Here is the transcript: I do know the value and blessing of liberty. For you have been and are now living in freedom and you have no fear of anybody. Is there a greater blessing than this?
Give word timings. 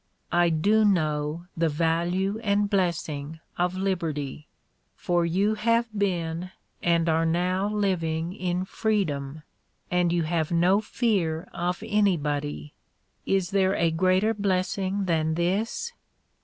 I 0.31 0.49
do 0.49 0.83
know 0.83 1.45
the 1.55 1.69
value 1.69 2.39
and 2.39 2.67
blessing 2.67 3.39
of 3.59 3.75
liberty. 3.77 4.47
For 4.95 5.27
you 5.27 5.53
have 5.53 5.87
been 5.95 6.49
and 6.81 7.07
are 7.07 7.23
now 7.23 7.69
living 7.69 8.33
in 8.33 8.65
freedom 8.65 9.43
and 9.91 10.11
you 10.11 10.23
have 10.23 10.51
no 10.51 10.81
fear 10.81 11.47
of 11.53 11.83
anybody. 11.85 12.73
Is 13.27 13.51
there 13.51 13.75
a 13.75 13.91
greater 13.91 14.33
blessing 14.33 15.05
than 15.05 15.35
this? 15.35 15.93